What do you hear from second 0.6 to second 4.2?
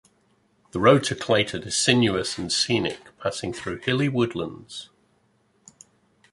The road to Clayton is sinuous and scenic, passing through hilly